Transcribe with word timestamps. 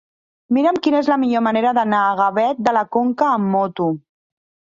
Mira'm 0.55 0.77
quina 0.85 1.01
és 1.03 1.09
la 1.11 1.17
millor 1.23 1.43
manera 1.49 1.73
d'anar 1.79 1.99
a 2.05 2.15
Gavet 2.21 2.65
de 2.69 2.75
la 2.77 2.83
Conca 2.97 3.27
amb 3.35 3.51
moto. 3.59 3.91